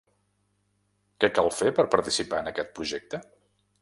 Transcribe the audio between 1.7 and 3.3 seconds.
per participar en aquest projecte?